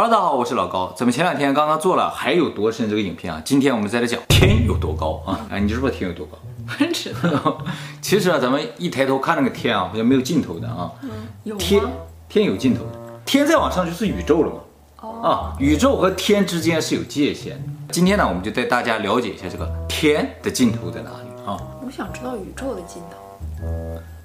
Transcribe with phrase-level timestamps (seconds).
[0.00, 0.94] Hello，大家好，我是老高。
[0.96, 5.44] 咱们前两天刚刚做了还有多深这个影片啊，今天我们再来讲天有多高啊？
[5.50, 6.38] 哎，你知不知道天有多高？
[6.68, 7.58] 不知道。
[8.00, 10.88] 其实啊，咱们一抬头看那个天啊，好像没有尽头的啊。
[11.02, 11.10] 嗯，
[11.42, 11.56] 有？
[11.56, 11.82] 天
[12.28, 12.92] 天有尽头的，
[13.24, 14.60] 天再往上就是宇宙了嘛。
[15.00, 15.20] 哦。
[15.20, 17.68] 啊，宇宙和天之间是有界限的。
[17.90, 21.58] 今天呢，我们就带大家了解一下这个天的尽头在哪里啊？
[21.84, 23.66] 我想知道宇宙的尽头。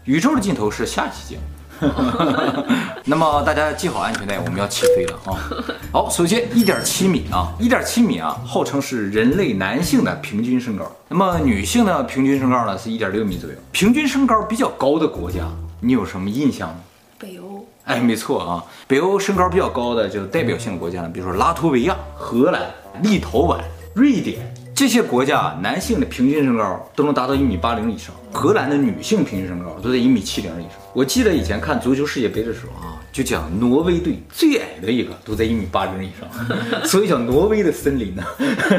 [0.04, 1.42] 宇宙的尽头是下期节目。
[3.06, 5.36] 那么大家系好安全带，我们要起飞了啊！
[5.92, 10.90] 好，首先一点七米啊，一点七米啊，号称是人类男性的平均身高。
[11.10, 13.56] 那么女性的平均身高呢是一点六米左右。
[13.72, 15.48] 平均身高比较高的国家，
[15.80, 16.76] 你有什么印象吗？
[17.20, 17.66] 北欧。
[17.86, 22.62] 哎，没错啊，北欧身高比较高的就代表性的国家呢，比如说拉脱维亚、荷兰、
[23.02, 23.60] 立陶宛、
[23.94, 24.54] 瑞典。
[24.76, 30.72] 这些国家男性的平均身高都能达到一米八零以上，荷兰的女性平均身高都在一米七零以上。
[30.94, 36.28] 我记得以前看足球世界杯的时候啊，就讲挪威队最矮的一个都在一米八零以上，
[36.86, 38.24] 所以叫挪威的森林呢。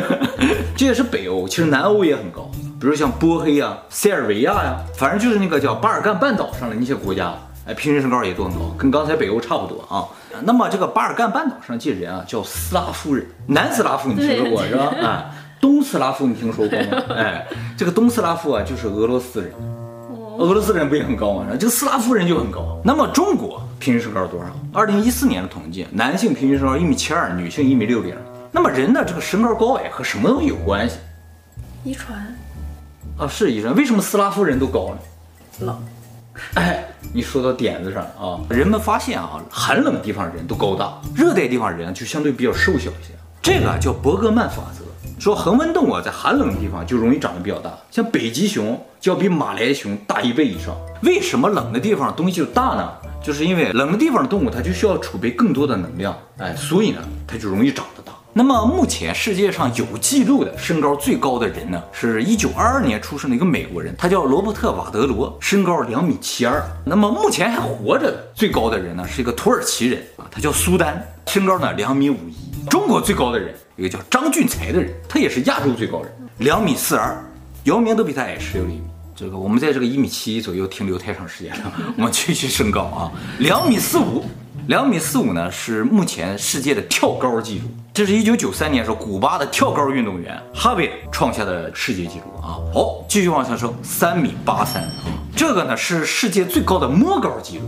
[0.76, 7.32] 这也是北欧，其实南欧也很高，比如像波黑啊、塞尔维亚呀，反正就是那个叫巴尔干半岛上的那些国家，
[7.66, 10.02] 哎，平均身高也都很高，跟刚才北欧差不多啊。
[10.42, 14.86] 那么这个巴尔干半岛上这些人啊，叫斯拉夫人，南斯拉夫你听说过是吧？
[15.00, 15.30] 啊。
[15.64, 17.02] 东斯拉夫你听说过吗？
[17.16, 19.50] 哎，这个东斯拉夫啊，就是俄罗斯人。
[20.36, 21.46] 俄罗斯人不也很高吗？
[21.58, 22.78] 这个斯拉夫人就很高。
[22.84, 24.48] 那么中国平均身高多少？
[24.74, 28.14] 二零一四年的统计，男性平均身高一米七二，女性一米六零。
[28.52, 30.96] 那么人的这个身高高矮和什么东西有关系？
[31.82, 32.36] 遗传。
[33.16, 33.74] 啊，是遗传。
[33.74, 35.66] 为什么斯拉夫人都高呢？
[35.66, 35.82] 冷。
[36.56, 38.38] 哎，你说到点子上啊。
[38.50, 43.14] 人们发现啊，寒冷地方人都高大，热带地方人就相对比较瘦小一些。
[43.40, 44.83] 这个叫伯格曼法则。
[45.24, 50.76] 说恒温动物，在寒冷的地方就容易长得比较大，像北极熊就要比马来熊大一倍以上。
[51.02, 52.92] 为什么冷的地方东西就大呢？
[53.22, 58.12] 就是因为冷的地方的动物它就需要储备更多的能量，哎，所以呢，它就容易长得大。
[58.34, 66.62] 那么目前世界上有记录的身高最高的人呢，是一九二二年出生的一个美国人，他叫罗伯特瓦德罗，身高两米七二。
[66.84, 72.53] 那么目前还活着最高的人呢，是一个土耳其人啊，他叫苏丹，身高呢两米五一。
[72.70, 73.54] 中国最高的人。
[73.76, 77.20] 一个叫张俊才的人，他也是亚洲最高人，两米四二，
[77.64, 78.82] 姚明都比他矮十六厘米。
[79.16, 83.10] 这个我们在这个一米七左右停留太长时间了， 我们继续升高啊，
[83.40, 84.24] 两米四五，
[84.68, 92.62] 两米四五呢是目前世界的跳高纪录，这是一九九三年时候古巴的跳高运动员哈维尔创下的世界纪录啊。
[92.72, 94.84] 好，继续往下升，三米八三，
[95.34, 97.64] 这个呢是世界最高的摸高纪录，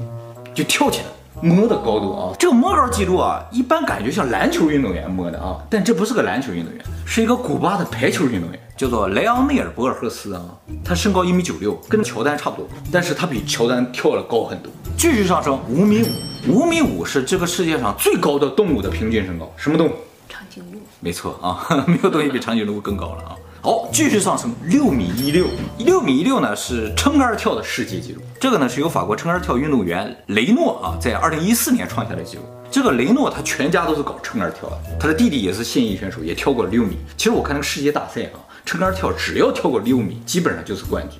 [0.54, 1.06] 就跳起来。
[1.42, 10.42] 摸的高度啊，这个摸高记录啊，一般感觉像篮球运动员摸的啊，但这不是个篮球运动员，是一个古巴的排球运动员，叫做莱昂内尔博尔赫斯啊，
[10.82, 14.72] 他身高一米九六，跟乔丹差不多，但是他比乔丹跳了高很多。
[14.96, 16.02] 继续上升，五米
[16.48, 19.92] 五，五米五是这个世界上最高的动物的平均身高，什么动物？
[20.28, 20.78] 长颈鹿。
[21.00, 23.35] 没错啊， 没有东西比长颈鹿更高了啊。
[23.66, 28.22] 好，继续上升，六米一六，六米一六呢是撑杆跳的世界纪录。
[28.38, 32.44] 这个呢是由法国撑杆跳运动员雷诺啊在二零一四年创下的纪录。
[32.70, 36.96] 这个雷诺他全家都是搞撑杆跳的，他的弟弟也是现役选手，也跳过六米。
[37.16, 41.18] 其实我看那个世界大赛啊，撑杆跳只要跳过六米，基本上就是冠军。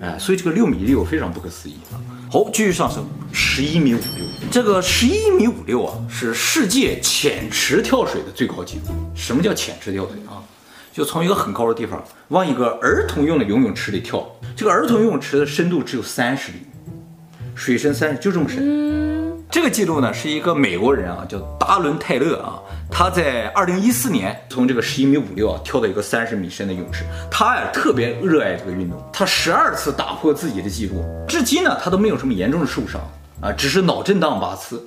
[0.00, 2.00] 哎，所以这个六米一六非常不可思议啊。
[2.32, 4.24] 好，继续上升，十一米五六。
[4.50, 8.84] 这个十一米五六啊是世界浅池跳水的最高纪录。
[9.14, 10.40] 什么叫浅池跳水啊？
[10.98, 16.92] 就从一个很高的地方往一个儿童用的游泳池里跳，这个儿童游泳池的深度只有三十厘米，
[17.54, 18.58] 水深三十，就这么深。
[18.60, 22.58] 嗯、这个记录呢是一个美国人啊，叫达伦泰勒啊，
[22.90, 33.00] 他在二零一四年从这个十一米五六啊跳到一个三十米深的泳池，他呀特别热爱这个运动，他十二次打破自己的记录，至今呢他都没有什么严重的受伤
[33.40, 34.84] 啊，只是脑震荡八次。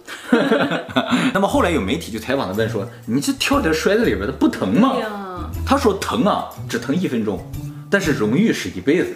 [1.33, 4.95] 那么后来有媒体就采访他问说：“你这跳在摔在里边，它不疼吗？”
[5.65, 7.39] 他说疼啊，只疼一分钟，
[7.89, 9.15] 但是荣誉是一辈子。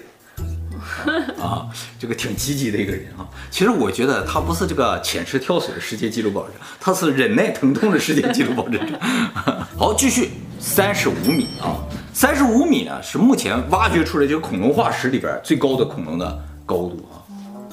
[1.41, 1.67] 啊，
[1.99, 3.27] 这个挺积极的一个人啊。
[3.49, 8.85] 其实我觉得他不是这个浅池跳水的世界纪录保持者，他是忍耐疼痛的世界纪录保持者。
[9.77, 11.75] 好，继续三十五米啊，
[12.13, 17.19] 三十五米呢是目前挖掘出来这个恐龙化石里边最高的恐龙的高度啊，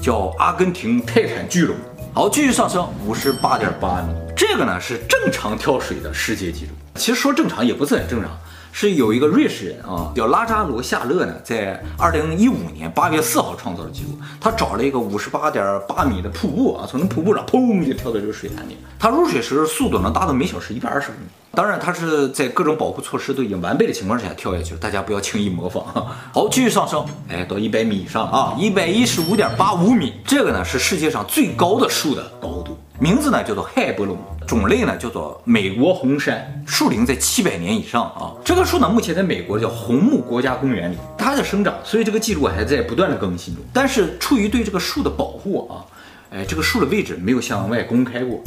[0.00, 1.76] 叫阿根廷泰坦巨龙。
[2.14, 6.70] 好，继续上升五十八点八米，这个呢是正常跳水的世界纪录。
[6.96, 8.30] 其实说正常也不是很正常。
[8.72, 14.18] 是有一个瑞士人啊，叫拉扎罗夏勒呢，在二零一五年八月四号创造了记录。
[14.40, 18.76] 他找了一个五十八点八米的瀑布啊，从那瀑布上砰就跳到这个水潭里。
[18.98, 21.28] 他入水时速度能达到每小时一百二十公里。
[21.54, 25.84] 当然，他是在各种保护措施都已经完备的情况下跳下去，大家不要轻易模仿。
[26.32, 32.78] 好，继续上升，哎，到一百米以上啊，一百一十五点八五米，这个呢是世界上最高的树的高度。
[33.02, 34.16] 名字呢叫做海伯龙，
[34.46, 38.30] 种类呢叫做美国红杉，树龄在七百年以上啊。
[38.44, 43.64] 这棵树呢目前在美国叫红木国家公园里，它的生长，所以这个记录还在不断的更新中。
[43.72, 45.82] 但是出于对这个树的保护啊，
[46.30, 48.40] 哎，这个树的位置没有向外公开过，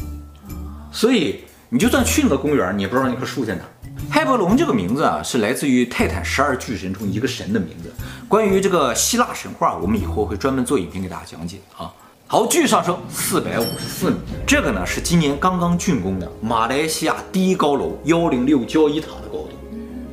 [0.89, 3.63] 所以你就算去那个公园，你也不知道那棵树在哪。
[4.09, 7.93] 海伯龙这个名字啊，是来自于泰坦十二巨神中一个神的名字。
[8.29, 11.91] 关于这个希腊神话，我们以后会专门做影片给大家讲解啊。
[12.27, 14.15] 好，继续上升四百五十四米，
[14.47, 19.49] 这个呢是今年刚刚竣工的马来西亚第一高楼幺零六交易塔的高度。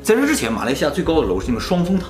[0.02, 2.08] 在这之前，马来西亚最高的楼是那个双峰塔。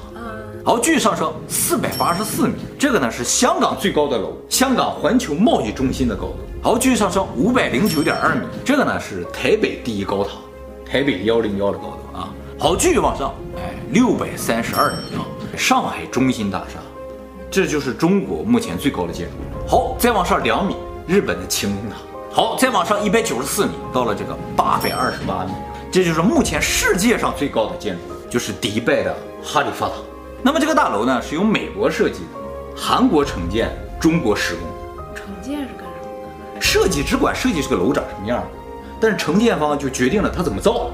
[0.64, 6.38] 好，继续上升四百八十四米，这个呢是香港最高的楼，香港环球贸易中心的高度。
[6.60, 10.31] 好，继续上升五百零九点二米，这个呢是台北第一高塔。
[10.84, 12.28] 台北幺零幺的高度啊，
[12.58, 15.22] 好，继续往上，哎，六百三十二米啊，
[15.56, 16.81] 上海中心大厦，
[17.52, 19.34] 这就是中国目前最高的建筑。
[19.69, 20.75] 好，再往上两米，
[21.06, 21.96] 日本的晴空塔。
[22.32, 25.52] 好，再往上一百九十四米，到了这个八百二十八米，
[25.93, 28.00] 这就是目前世界上最高的建筑，
[28.31, 29.14] 就是迪拜的
[29.44, 29.93] 哈利法塔。
[30.43, 32.40] 那么这个大楼呢，是由美国设计的，
[32.75, 33.70] 韩国承建，
[34.00, 34.62] 中国施工。
[35.14, 36.58] 承建是干什么的？
[36.58, 38.43] 设计只管设计这个楼长什么样。
[38.99, 40.90] 但是承建方就决定了他怎么造，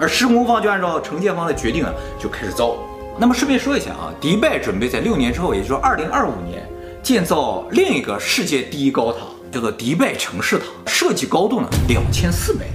[0.00, 2.74] 而施工方就按照承建方的决定啊，就开始造。
[3.20, 6.62] 那么顺便说一下啊，迪拜准备在六年之后，也就是二零二五年
[7.02, 9.18] 建造另一个世界第一高塔，
[9.50, 12.70] 叫做迪拜城市塔，设计高度呢两千四百米，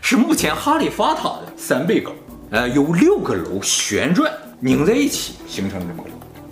[0.00, 2.10] 是目前哈利法塔的三倍高。
[2.50, 4.30] 呃，由六个楼旋转
[4.60, 6.04] 拧在一起形成这么高。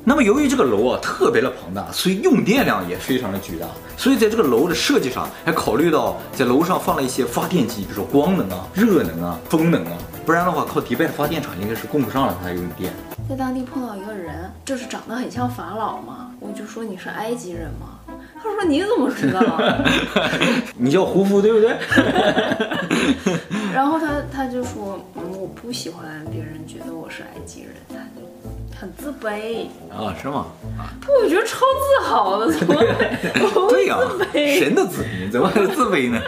[0.02, 3.66] 那么由于这个楼啊特别的庞大，所以用电量也非常的巨大，
[3.98, 9.92] 所以在这个楼的设计上还考虑到在楼上放了一些发电机，比如说光能啊、热能啊、风能啊，
[10.24, 12.92] 不然的话靠迪拜的发电厂应该是供不上了，它用电。
[13.28, 17.98] 在当地碰到一个人，就是长得很像法老嘛，我就说，你是埃及人吗？
[18.42, 19.40] 他说，你怎么知道？
[20.76, 21.76] 你叫胡夫对不对？
[23.74, 28.26] 然后他他就说，嗯，我不喜欢别人觉得我是埃及人，他就。
[28.80, 30.14] 很自卑啊？
[30.22, 30.46] 是吗？
[31.02, 32.74] 不，我觉得超自豪的， 怎么
[33.68, 34.00] 对呀、啊？
[34.58, 36.18] 神的子民怎么还是自卑呢？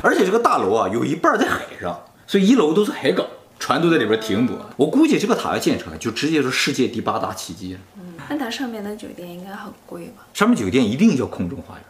[0.00, 3.26] 而且这个大楼啊，有一半在海上，所以一楼都是海港，
[3.68, 4.56] 船都在里边停泊。
[4.78, 7.80] 我估计这个塔要建成，就直接是世界第八大奇迹了。
[7.98, 10.26] 嗯，那它上面的酒店应该很贵吧？
[10.32, 11.84] 上面酒店一定叫空中花园，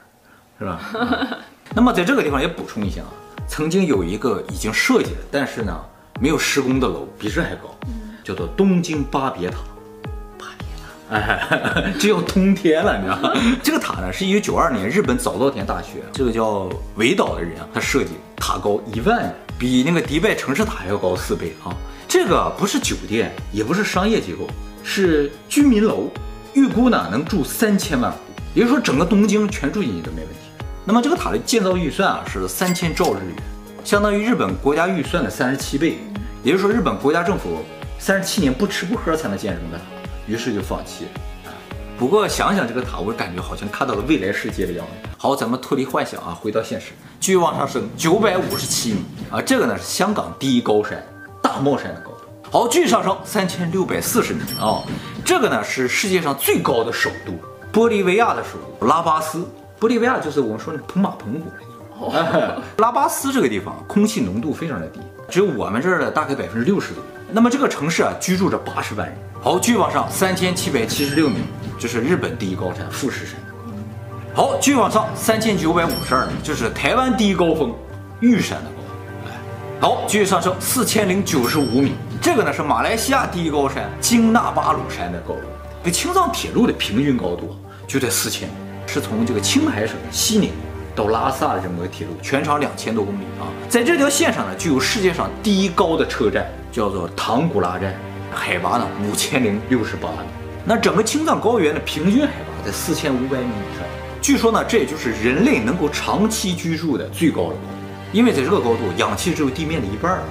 [0.59, 0.81] 是吧？
[0.95, 1.39] 嗯、
[1.77, 3.15] 那么在这个地方也补充一下啊，
[3.47, 5.81] 曾经有一个已经设计了，但是呢
[6.21, 7.73] 没有施工的楼，比这还高，
[8.25, 9.59] 叫做东京巴别塔。
[11.11, 13.33] 哎，这要通天了，你知道吗？
[13.63, 21.75] 这个塔呢，是一九九二年日本早稻田大学这个叫尾岛的人啊，他设计塔高一万米，比那个迪拜城市塔还要高四倍啊！
[22.07, 24.47] 这个不是酒店，也不是商业机构，
[24.85, 26.11] 是居民楼，
[26.53, 28.19] 预估呢能住三千万户，
[28.55, 30.65] 也就是说整个东京全住进去都没问题。
[30.85, 33.37] 那么这个塔的建造预算啊是三千兆日元，
[33.83, 35.99] 相当于日本国家预算的三十七倍，
[36.43, 37.65] 也就是说日本国家政府
[37.99, 39.85] 三十七年不吃不喝才能建这么个塔。
[40.29, 41.11] 于是就放弃了。
[41.99, 45.09] 不过想想这个塔，我感觉好像看到了未来世界的样子。
[45.17, 49.03] 好，咱们脱离幻想啊，回到现实，继续往上升，九百五十七米
[49.33, 51.05] 啊，这个呢是香港第一高山
[51.43, 52.19] 大帽山的高度。
[52.53, 54.85] 好，继续上升，三千六百四十米啊，
[55.25, 57.33] 这个呢是世界上最高的首都，
[57.73, 59.45] 玻利维亚的首都拉巴斯。
[59.81, 62.09] 玻利维亚就是我们说的蓬马澎湖那地方。
[62.09, 67.11] 哦、 拉巴斯这个地方空气浓度非常的低，只有我们这儿的大概百分之六十左右。
[67.31, 69.17] 那么这个城市啊，居住着八十万人。
[69.41, 71.37] 好，继续往上，三千七百七十六米，
[71.79, 73.35] 这是日本第一高山富士山。
[74.35, 77.75] 好，继续往上，三千九百五十二米，这是台湾第一高峰
[78.21, 79.95] 玉山的高度。
[79.95, 81.93] 好，继续上升，四千零九十五米，
[82.23, 85.43] 这个呢是马来西亚第一高山京纳巴鲁山的高度。
[85.85, 87.55] 这青藏铁路的平均高度
[87.87, 88.55] 就在四千米，
[88.87, 90.51] 是从这个青海省西宁
[90.97, 93.47] 到拉萨的这么个铁路，全长两千多公里啊。
[93.69, 96.47] 在这条线上呢，就有世界上第一高的车站。
[96.71, 97.95] 叫做唐古拉站，
[98.33, 100.29] 海拔呢五千零六十八米。
[100.65, 103.87] 那整个青藏高原的平均海拔在四千五百米以上。
[104.21, 107.59] 据说呢，这也就是人类能够长期居住的最高的高度，
[108.13, 110.25] 因为在这个高度，氧气只有地面的一半了。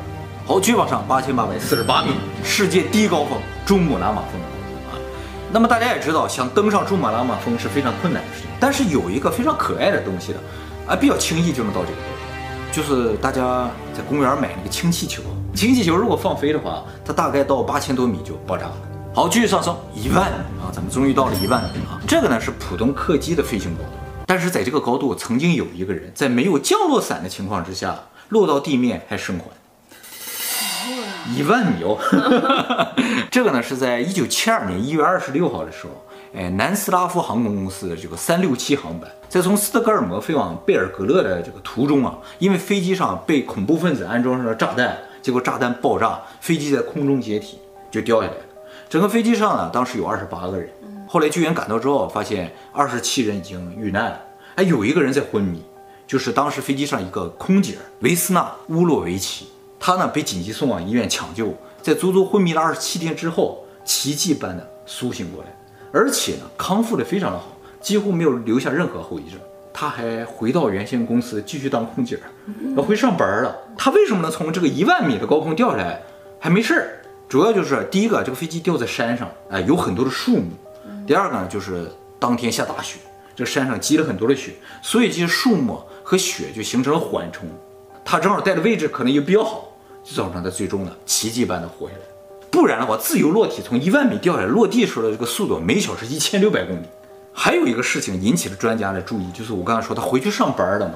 [0.45, 2.11] 好，继续往上，八千八百四十八米，
[2.43, 4.39] 世界第一高峰珠穆朗玛峰
[4.91, 4.99] 啊。
[5.51, 10.39] 那么大家也知道，想登上珠穆朗玛峰是非常困难的事情，但是有一个非常可爱的东西的，
[10.85, 15.23] 啊，比较轻易就能到这个地方，就是大家在公园买那个氢气球。
[15.57, 18.77] 氢气球如果放飞的话，它大概到八千多米就爆炸了。
[19.11, 20.27] 好，继续上升一万
[20.61, 21.99] 啊，咱们终于到了一万米啊。
[22.07, 23.89] 这个呢是普通客机的飞行高度，
[24.27, 27.97] 但是在这个高度曾经有一个人在没有降落伞的情况之下
[28.29, 29.45] 落到地面还生还。
[31.35, 31.97] 一万米哦，
[33.31, 36.05] 这个呢是在一九七二年一月二十六号的时候，
[36.39, 44.95] 哎，南斯拉夫航空公司的这个三六七航班，在从斯德哥尔摩飞往贝尔格勒的这个途中啊，因为飞机上被恐怖分子安装上了炸弹，
[45.27, 47.59] 结果炸弹爆炸，飞机在空中解体
[47.91, 48.43] 就掉下来了。
[48.87, 50.69] 整个飞机上呢，当时有二十八个人。
[51.05, 54.21] 后来救援赶到之后，发现二十七人已经遇难了，
[54.55, 55.61] 哎，有一个人在昏迷，
[56.07, 65.53] 就是当时飞机上一个空姐维斯纳乌洛维奇，她呢被紧急送往医院抢救，在足足昏迷了二十七天之后，奇迹般的苏醒过来。
[65.91, 67.47] 而且呢，康复的非常的好，
[67.81, 69.37] 几乎没有留下任何后遗症。
[69.79, 72.17] 他还回到原先公司继续当空姐，
[72.75, 73.55] 要回上班了。
[73.77, 76.01] 他为什么能从这个一万米的高空掉下来
[76.39, 76.99] 还没事儿？
[77.29, 80.49] 主要就是第一个，这个飞机掉在山上，哎，有很多的树木；
[81.05, 82.97] 第二个呢，就是当天下大雪，
[83.35, 87.47] 这山上积了很多的雪，所以这些树木和雪就形成了缓冲。
[88.03, 92.01] 他正好待的位置可能也比较好，就造成他最终呢奇迹般的活下来。
[92.49, 96.85] 不然的话，自由落体从一万米掉下来，落地时候的这个速度每小时一千六百公里。
[97.39, 100.95] 还有一个事情引起了专家的注意，就是我刚才说他回去上班了嘛。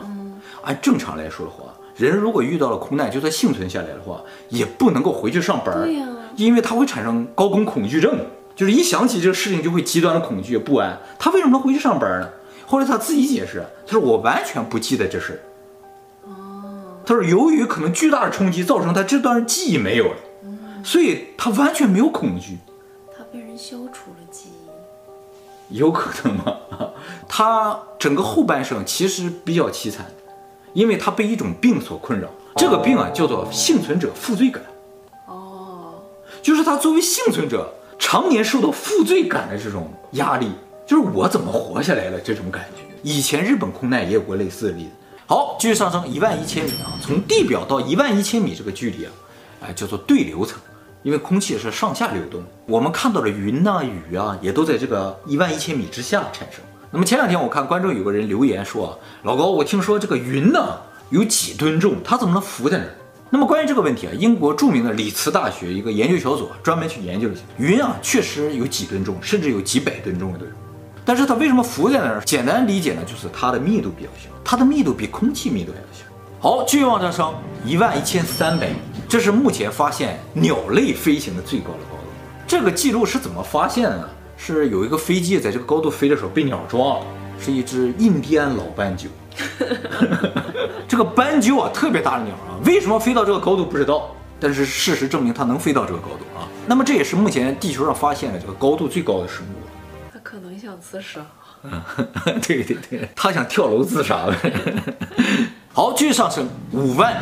[0.63, 5.83] 按正常来说的话，人如果遇到了空难，就算幸存下来的话，也不能够回去上班。
[5.83, 10.97] 对呀，因为他会产生高空恐惧症，就是一想起这个事情就会极端的恐惧不安。
[11.19, 12.29] 他为什么能回去上班呢？
[12.65, 15.39] 后来他自己解释，他说我完全不记得这事。
[16.23, 20.17] 哦，他说由于可能巨大的冲击造成他这段记忆没有了。
[20.83, 22.57] 所以他完全没有恐惧，
[23.15, 24.17] 他被人消除了
[25.71, 26.55] 有可能吗？
[27.27, 30.05] 他整个后半生其实比较凄惨，
[30.73, 34.61] 因为他被一种病所困扰，这个病啊叫做幸存者负罪感。
[35.27, 35.93] 哦，
[36.41, 40.51] 就是他作为幸存者，常年受到负罪感的这种压力，
[40.85, 42.83] 就是我怎么活下来了这种感觉。
[43.03, 44.91] 以前日本空难也有过类似的例子。
[45.25, 49.11] 好，继续上升一万一千米啊，从地表到一万一千米这个距离啊，
[49.61, 50.59] 哎，叫做对流层。
[51.03, 56.61] 因为空气是上下流动，我们看到的云呐、雨啊，也都在这个一万一千米之下产生。
[56.91, 58.91] 那么前两天我看观众有个人留言说啊
[59.23, 60.77] ：“老高，我听说这个云呢
[61.09, 62.91] 有几吨重，它怎么能浮在那儿？”
[63.33, 70.51] 那么关于这个问题啊，英国著名的里茨大学一个研究小组专门去研究了一下，云啊确实有几吨重，甚至有几百吨重的都有。
[71.05, 72.21] 但是它为什么浮在那儿？
[72.25, 76.03] 简单理解呢，就是它的密度比较小，它的密度比空气密度还要小。
[76.41, 77.33] 好，继续往上升，
[77.65, 78.75] 一万一千三百米。
[79.11, 82.03] 这是目前发现鸟类飞行的最高的高度。
[82.47, 84.09] 这个记录是怎么发现的呢？
[84.37, 87.05] 是有一个飞机在这个高度飞的时候被鸟撞了，
[87.37, 89.09] 是一只印第安老斑鸠。
[90.87, 96.47] 这个斑鸠啊，特别大的鸟啊，为什么飞到这个高度不知道，但是事实证明它能飞到这个高度啊。
[96.65, 100.07] 那么这也是目前地球上发现的这个高度最高的生物。
[100.13, 101.19] 它可能想自杀。
[102.47, 104.53] 对对对，它想跳楼自杀呗。
[105.73, 107.13] 好，继续上升五万。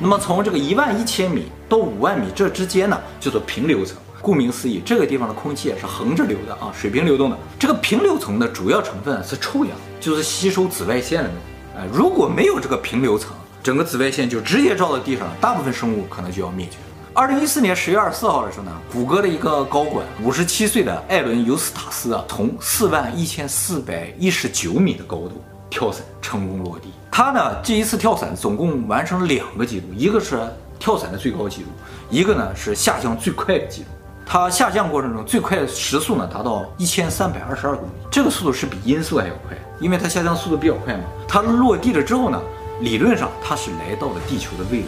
[0.00, 3.96] 那么从这个一万一千米到五万米这之间呢，叫做平流层。
[4.20, 7.36] 顾名思义，这个地方的空气也是横着流的啊，水平流动的。
[7.58, 11.84] 这个平流层的主要成分是臭氧，就是吸收紫外线的那种。
[11.84, 16.78] 哎，如果没有这个平流层，整个紫外线就直接照到地上，大部分生物可能就要灭绝。
[17.12, 25.42] 二零一四年十月二十四号的时候呢，谷歌的一个高管，五十七岁的艾伦尤斯塔斯啊，从四万一千四百一十九米的高度。
[25.70, 30.36] 跳伞成功落地，他呢这一次跳伞总共完成了两个记录，一个是
[30.80, 31.68] 跳伞的最高记录，
[32.10, 33.88] 一个呢是下降最快的记录。
[34.26, 41.04] 他下降过程中最快的时速呢达到一千三百二十二公里，这个速度是比音速还要快，因为它下降速度比较快嘛。
[41.28, 42.42] 它落地了之后呢，
[42.80, 44.86] 理论上它是来到了地球的未来。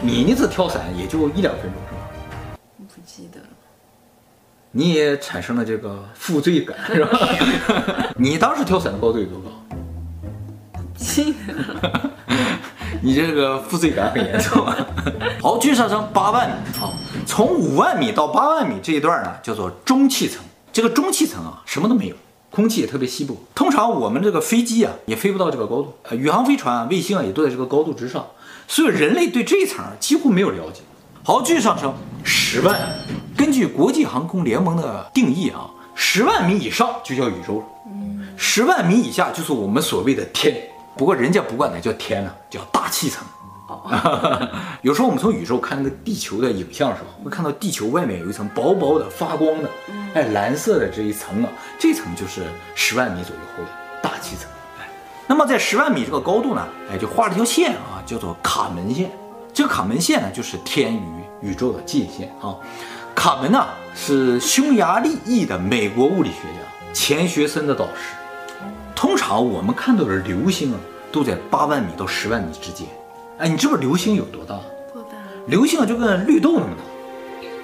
[0.00, 2.58] 你那次跳伞也就一两分钟是吧？
[2.78, 3.46] 不记得了。
[4.70, 7.18] 你也产生了这个负罪感是吧？
[8.16, 9.50] 你当时跳伞的高度有多高？
[13.00, 14.76] 你这个负罪感很严重啊！
[15.40, 16.54] 好，继续上升八万米。
[16.78, 16.92] 好，
[17.26, 20.42] 从五万米到八万米这一段呢，叫做中气层。
[20.72, 22.16] 这个中气层啊，什么都没有，
[22.50, 23.36] 空气也特别稀薄。
[23.54, 25.94] 通常我们这个飞机啊，也飞不到这个高度。
[26.04, 28.26] 呃，宇航飞船啊、卫星啊，也都在这个高度之上。
[28.66, 30.82] 所以人类对这一层几乎没有了解。
[31.24, 32.78] 好，继续上升十万。
[33.36, 37.64] 根据国际航空联盟的定义啊，十万米以上就叫宇宙了。
[38.36, 40.56] 十万米以下就是我们所谓的天。
[40.98, 43.24] 不过人家不管它叫天呢，叫大气层。
[44.82, 49.70] 有时候我们从宇宙看那个地球的影像的时候，会看到地球外面有一层薄薄的发光的，
[50.14, 52.42] 哎，蓝色的这一层啊，这层就是
[52.74, 53.68] 十万米左右厚的
[54.02, 54.48] 大气层。
[54.80, 54.88] 哎，
[55.28, 59.12] 那么在十万米这个高度呢，哎，就画了条线啊，叫做卡门线。
[59.52, 62.56] 这个卡门线呢，就是天与宇宙的界线啊。
[63.14, 68.14] 卡门呢，是匈牙利裔的美国物理学家钱学森的导师。
[68.98, 70.78] 通常我们看到的流星啊，
[71.12, 72.84] 都在八万米到十万米之间。
[73.38, 74.58] 哎，你知不知道流星有多大？
[74.92, 75.10] 多大？
[75.46, 76.82] 流星啊，就跟绿豆那么大。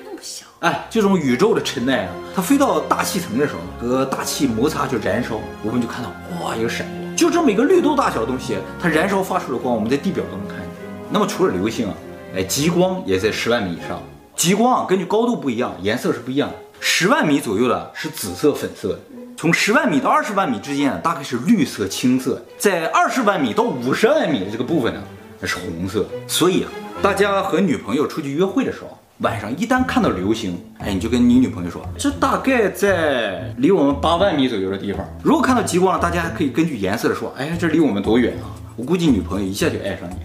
[0.04, 0.46] 那么小。
[0.60, 10.68] 哎，这种宇宙的尘埃啊，它飞到大气层的时候，和大气摩擦就燃烧，我们就看到哇一个闪光，就这么一个绿豆大小的东西，它燃烧发出的光，我们在地表都能看见。
[11.10, 11.94] 那么除了流星啊，
[12.36, 14.00] 哎，极光也在十万米以上。
[14.36, 16.54] 极光啊，根据高度不一样，颜色是不一样的。
[16.78, 18.98] 十万米左右的是紫色、粉色的，
[19.44, 25.02] 从十万米到二十万米之间啊，大概是绿色、青色，在二十万米到五十万米的这个部分呢，
[25.38, 26.06] 那是红色。
[26.26, 26.70] 所以啊，
[27.02, 28.98] 大家和女朋友出去约会的时候。
[29.18, 35.06] 晚上一旦看到流星，哎，你就跟你女朋友说，这大概在离我们八万米左右的地方。
[35.22, 38.48] 如果看到极光了，大家还可以根据颜色的说，哎，这离我们多远啊？
[38.76, 40.16] 我估计女朋友一下就爱上你。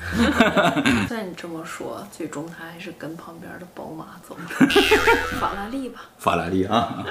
[1.07, 4.35] 虽然你这么说，最终他还是跟旁边的宝马走，
[5.39, 6.01] 法拉利吧。
[6.17, 7.05] 法拉利啊，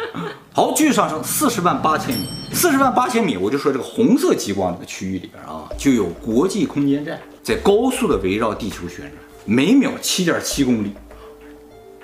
[0.52, 9.12] 好，继续上升四十万八千米，四十万八千米，我就说这个红色极光这个区域里边啊，就有国际空间站在高速的围绕地球旋转，
[9.44, 10.92] 每秒七点七公里。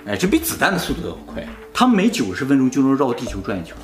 [0.07, 3.75] 哎，这比子弹的速度都快，它每九十分钟就能绕地球转一圈。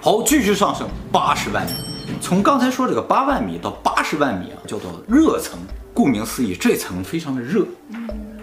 [0.00, 1.72] 好，继续上升八十万米，
[2.20, 5.58] 从刚才说这个八万米到八十万米啊，叫做热层。
[5.94, 7.64] 顾名思义，这层非常的热。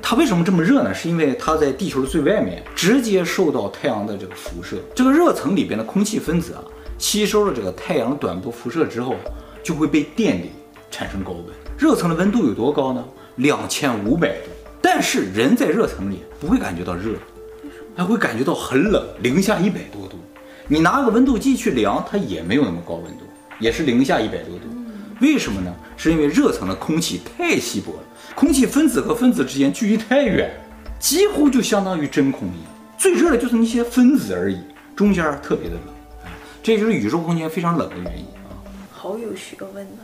[0.01, 0.91] 它为什么这么热呢？
[0.91, 4.77] 是因为它在地球的最外面，直接受到太阳的这个辐射。
[4.95, 6.63] 这个热层里边的空气分子啊，
[6.97, 9.15] 吸收了这个太阳短波辐射之后，
[9.61, 10.49] 就会被电离，
[10.89, 11.45] 产生高温。
[11.77, 13.05] 热层的温度有多高呢？
[13.35, 14.49] 两千五百度。
[14.81, 17.11] 但是人在热层里不会感觉到热，
[17.95, 20.17] 还会感觉到很冷，零下一百多度。
[20.67, 23.25] 你拿个温度计去量，它也没有那么高温度，
[23.63, 24.65] 也是零下一百多度。
[25.21, 25.73] 为什么呢？
[25.95, 28.03] 是因为热层的空气太稀薄了，
[28.35, 30.51] 空气分子和分子之间距离太远，
[30.99, 32.71] 几乎就相当于真空一样。
[32.97, 34.59] 最热的就是那些分子而已，
[34.97, 35.83] 中间特别的冷。
[36.61, 38.51] 这就是宇宙空间非常冷的原因啊。
[38.91, 40.03] 好有学问呢。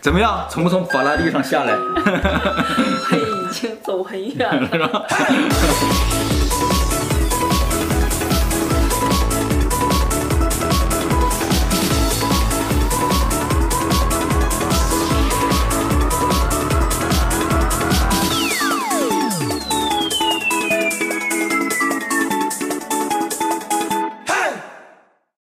[0.00, 0.46] 怎么样？
[0.50, 1.74] 从不从法拉利上下来？
[3.14, 5.06] 已经走很远了， 是吧？